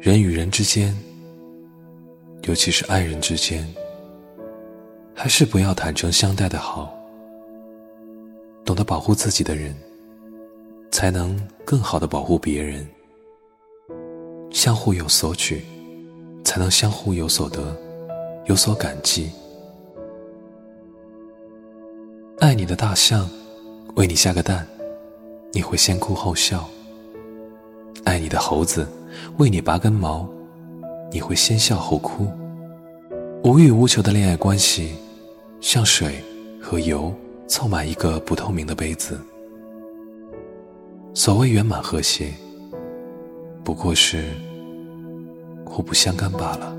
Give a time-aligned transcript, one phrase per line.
[0.00, 0.96] 人与人之间，
[2.44, 3.68] 尤其是爱人之间，
[5.14, 6.90] 还是不要坦诚相待的好。
[8.64, 9.76] 懂得保护自己的人，
[10.90, 12.88] 才能更好的保护别人。
[14.50, 15.62] 相互有所取，
[16.44, 17.76] 才能相互有所得，
[18.46, 19.30] 有所感激。
[22.38, 23.28] 爱你的大象，
[23.96, 24.66] 为你下个蛋，
[25.52, 26.60] 你会先哭后笑；
[28.04, 28.88] 爱你的猴子，
[29.38, 30.28] 为你拔根毛，
[31.12, 32.26] 你会先笑后哭。
[33.44, 34.94] 无欲无求的恋爱关系，
[35.60, 36.22] 像水
[36.60, 37.12] 和油
[37.48, 39.18] 凑满一个不透明的杯子。
[41.14, 42.32] 所谓圆满和谐。
[43.62, 44.24] 不过是
[45.64, 46.74] 互不相干罢了。